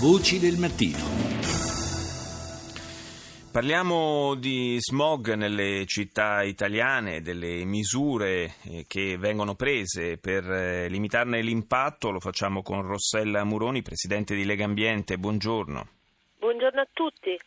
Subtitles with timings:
[0.00, 0.98] Voci del mattino.
[3.50, 11.40] Parliamo di smog nelle città italiane, delle misure eh, che vengono prese per eh, limitarne
[11.40, 12.10] l'impatto.
[12.10, 15.16] Lo facciamo con Rossella Muroni, presidente di Lega Ambiente.
[15.16, 15.86] Buongiorno.
[16.44, 17.38] Buongiorno a tutti.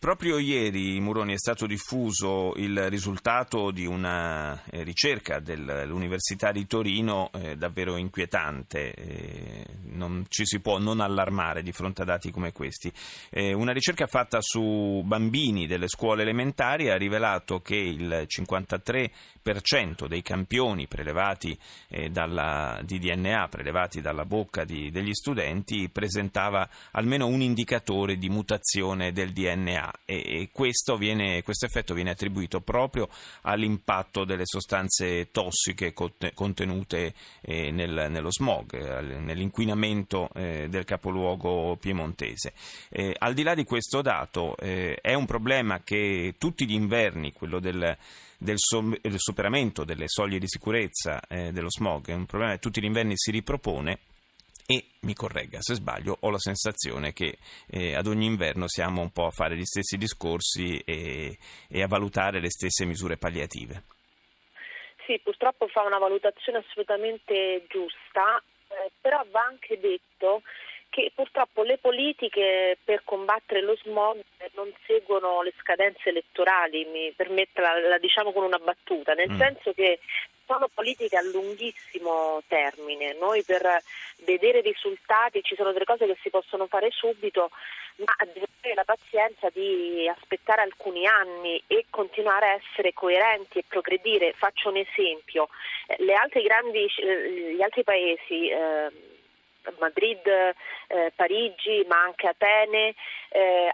[0.00, 7.30] Proprio ieri, Muroni, è stato diffuso il risultato di una eh, ricerca dell'Università di Torino
[7.32, 8.92] eh, davvero inquietante.
[8.92, 12.92] Eh, non ci si può non allarmare di fronte a dati come questi.
[13.30, 20.22] Eh, una ricerca fatta su bambini delle scuole elementari ha rivelato che il 53% dei
[20.22, 21.56] campioni prelevati
[21.88, 28.28] eh, dalla, di DNA, prelevati dalla bocca di, degli studenti, presentava almeno un indicatore di
[28.28, 33.08] mutazione mutazione del DNA e, questo, viene, questo, effetto viene attribuito proprio
[33.42, 42.52] all'impatto delle sostanze tossiche contenute eh, nel, nello smog, nell'inquinamento eh, del capoluogo piemontese.
[42.88, 47.60] Eh, al di là di questo dato è un problema che tutti gli inverni, quello
[47.60, 47.96] del
[48.42, 52.86] del, superamento delle soglie di sicurezza eh, dello smog, è un problema che tutti gli
[52.86, 53.98] inverni si ripropone
[54.70, 59.10] e mi corregga se sbaglio, ho la sensazione che eh, ad ogni inverno siamo un
[59.10, 61.36] po' a fare gli stessi discorsi e,
[61.68, 63.82] e a valutare le stesse misure palliative.
[65.06, 70.42] Sì, purtroppo fa una valutazione assolutamente giusta, eh, però va anche detto
[70.88, 74.22] che purtroppo le politiche per combattere lo smog
[74.54, 79.38] non seguono le scadenze elettorali, mi permetta la, la diciamo con una battuta, nel mm.
[79.38, 79.98] senso che
[80.50, 83.14] sono politiche a lunghissimo termine.
[83.20, 83.62] Noi per
[84.24, 87.50] vedere risultati ci sono delle cose che si possono fare subito,
[87.96, 93.64] ma bisogna avere la pazienza di aspettare alcuni anni e continuare a essere coerenti e
[93.68, 94.32] progredire.
[94.32, 95.48] Faccio un esempio.
[95.86, 98.90] Eh, grandi, eh, gli altri paesi eh,
[99.78, 100.54] Madrid,
[101.14, 102.94] Parigi, ma anche Atene,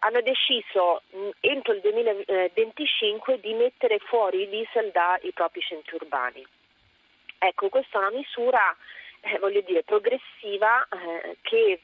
[0.00, 6.44] hanno deciso mh, entro il 2025 di mettere fuori i diesel dai propri centri urbani.
[7.38, 8.76] Ecco, questa è una misura
[9.26, 11.80] eh, voglio dire, progressiva eh, che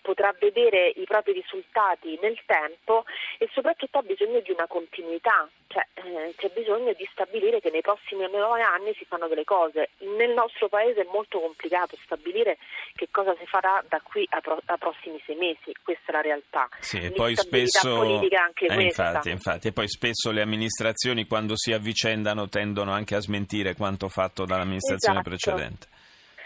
[0.00, 3.04] potrà vedere i propri risultati nel tempo
[3.38, 7.80] e soprattutto ha bisogno di una continuità, cioè eh, c'è bisogno di stabilire che nei
[7.80, 9.90] prossimi nove anni si fanno delle cose.
[9.98, 12.58] Nel nostro paese è molto complicato stabilire
[12.94, 16.20] che cosa si farà da qui a, pro- a prossimi sei mesi, questa è la
[16.20, 16.68] realtà.
[16.80, 22.48] Sì, e poi spesso eh, infatti, infatti, e poi spesso le amministrazioni quando si avvicendano
[22.48, 25.28] tendono anche a smentire quanto fatto dall'amministrazione esatto.
[25.28, 26.00] precedente.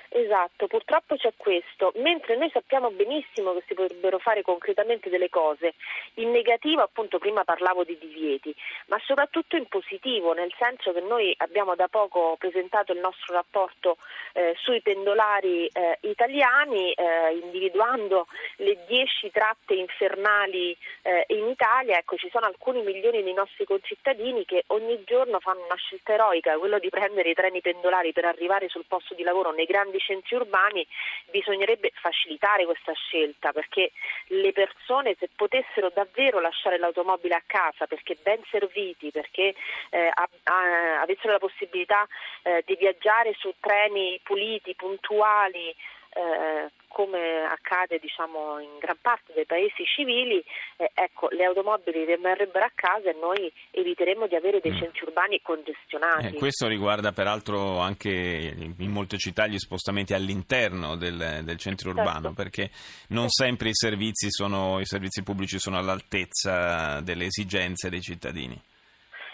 [0.09, 5.75] Esatto, purtroppo c'è questo, mentre noi sappiamo benissimo che si potrebbero fare concretamente delle cose,
[6.15, 8.55] in negativo appunto prima parlavo di divieti,
[8.87, 13.99] ma soprattutto in positivo, nel senso che noi abbiamo da poco presentato il nostro rapporto
[14.33, 22.17] eh, sui pendolari eh, italiani, eh, individuando le 10 tratte infernali eh, in Italia, ecco
[22.17, 26.79] ci sono alcuni milioni dei nostri concittadini che ogni giorno fanno una scelta eroica, quello
[26.79, 30.87] di prendere i treni pendolari per arrivare sul posto di lavoro nei grandi centri urbani
[31.31, 33.93] bisognerebbe facilitare questa scelta perché
[34.29, 39.55] le persone se potessero davvero lasciare l'automobile a casa perché ben serviti, perché
[39.91, 42.07] eh, a, a, avessero la possibilità
[42.43, 45.75] eh, di viaggiare su treni puliti, puntuali,
[46.17, 50.43] eh, come accade diciamo, in gran parte dei paesi civili,
[50.79, 54.79] eh, ecco, le automobili rimarrebbero a casa e noi eviteremmo di avere dei mm.
[54.79, 56.29] centri urbani congestionati.
[56.29, 62.09] Eh, questo riguarda peraltro anche in molte città gli spostamenti all'interno del, del centro certo.
[62.09, 62.71] urbano, perché
[63.09, 68.59] non sempre i servizi, sono, i servizi pubblici sono all'altezza delle esigenze dei cittadini.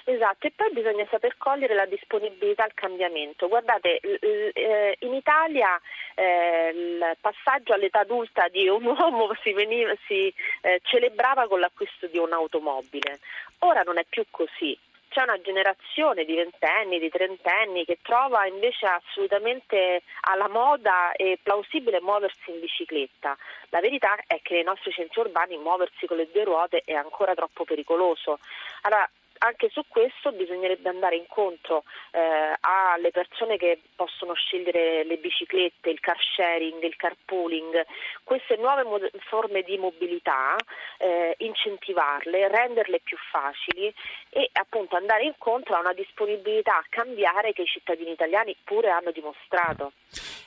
[0.05, 3.47] Esatto, e poi bisogna saper cogliere la disponibilità al cambiamento.
[3.47, 5.81] Guardate, eh, in Italia
[6.15, 12.07] eh, il passaggio all'età adulta di un uomo si, veniva, si eh, celebrava con l'acquisto
[12.07, 13.21] di un'automobile.
[13.61, 14.79] Ora non è più così
[15.13, 22.01] c'è una generazione di ventenni, di trentenni che trova invece assolutamente alla moda e plausibile
[22.01, 23.37] muoversi in bicicletta.
[23.69, 27.35] La verità è che nei nostri centri urbani muoversi con le due ruote è ancora
[27.35, 28.39] troppo pericoloso.
[28.83, 29.09] Allora,
[29.45, 36.01] anche su questo bisognerebbe andare incontro eh, alle persone che possono scegliere le biciclette, il
[36.01, 37.85] car sharing, il carpooling,
[38.23, 40.57] queste nuove mo- forme di mobilità,
[40.99, 43.93] eh, incentivarle, renderle più facili
[44.31, 49.11] e appunto andare incontro a una disponibilità a cambiare che i cittadini italiani pure hanno
[49.11, 49.93] dimostrato.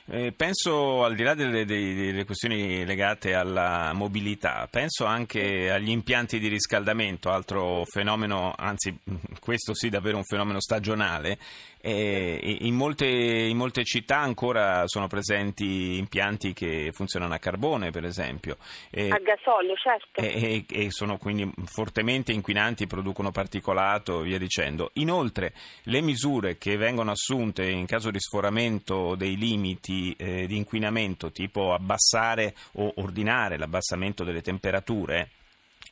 [0.08, 6.38] Eh, penso al di là delle, delle, questioni legate alla mobilità, penso anche agli impianti
[6.38, 8.85] di riscaldamento, altro fenomeno, anzi
[9.40, 11.38] questo sì davvero un fenomeno stagionale
[11.86, 18.04] Eh, in, molte, in, molte, città ancora sono presenti impianti che funzionano a carbone, per
[18.04, 18.56] esempio.
[18.90, 20.20] Eh, a gasolio, certo.
[20.20, 24.90] E, e, sono quindi fortemente inquinanti, producono particolato e via dicendo.
[24.94, 25.52] Inoltre,
[25.84, 31.72] le misure che vengono assunte in caso di sforamento dei limiti eh, di inquinamento, tipo
[31.72, 35.28] abbassare o ordinare l'abbassamento delle temperature,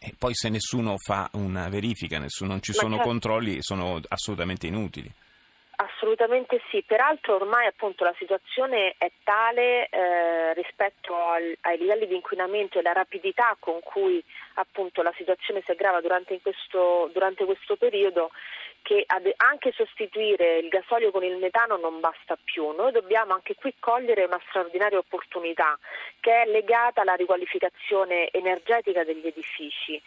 [0.06, 3.08] e poi se nessuno fa una verifica, nessuno, non ci sono certo.
[3.08, 5.10] controlli, sono assolutamente inutili.
[5.76, 12.14] Assolutamente sì, peraltro ormai appunto la situazione è tale eh, rispetto al, ai livelli di
[12.14, 14.22] inquinamento e la rapidità con cui
[14.54, 18.30] appunto la situazione si aggrava durante questo, durante questo periodo
[18.82, 19.04] che
[19.36, 22.70] anche sostituire il gasolio con il metano non basta più.
[22.72, 25.78] Noi dobbiamo anche qui cogliere una straordinaria opportunità
[26.20, 30.00] che è legata alla riqualificazione energetica degli edifici.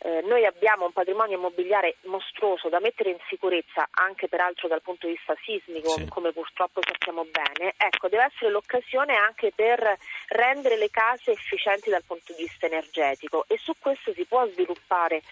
[0.00, 5.06] Eh, noi abbiamo un patrimonio immobiliare mostruoso da mettere in sicurezza anche peraltro dal punto
[5.06, 6.08] di vista sismico, sì.
[6.08, 7.74] come purtroppo sappiamo bene.
[7.76, 9.98] Ecco, deve essere l'occasione anche per
[10.28, 15.22] rendere le case efficienti dal punto di vista energetico e su questo si può sviluppare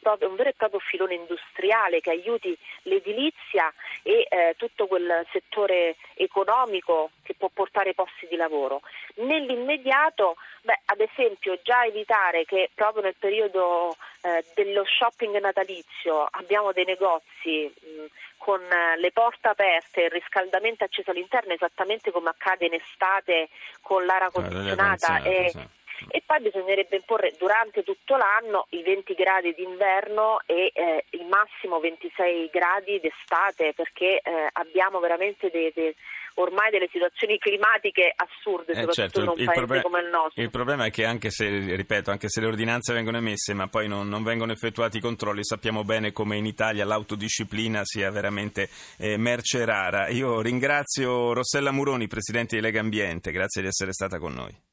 [0.00, 3.72] propria, un vero e proprio filone industriale che aiuti l'edilizia
[4.02, 8.82] e eh, tutto quel settore economico che può portare posti di lavoro.
[9.16, 13.79] Nell'immediato, beh, ad esempio, già evitare che proprio nel periodo
[14.22, 18.04] eh, dello shopping natalizio abbiamo dei negozi mh,
[18.38, 23.48] con le porte aperte e il riscaldamento acceso all'interno, esattamente come accade in estate
[23.82, 25.22] con l'aria condizionata.
[25.22, 25.52] E,
[26.08, 31.80] e poi bisognerebbe imporre durante tutto l'anno i 20 gradi d'inverno e eh, il massimo
[31.80, 35.94] 26 gradi d'estate perché eh, abbiamo veramente dei, dei
[36.34, 40.42] ormai delle situazioni climatiche assurde, eh soprattutto certo, in un paese problem- come il nostro.
[40.42, 43.88] Il problema è che anche se, ripeto, anche se le ordinanze vengono emesse ma poi
[43.88, 48.68] non, non vengono effettuati i controlli, sappiamo bene come in Italia l'autodisciplina sia veramente
[48.98, 50.08] eh, merce rara.
[50.08, 54.68] Io ringrazio Rossella Muroni, Presidente di Lega Ambiente, grazie di essere stata con noi.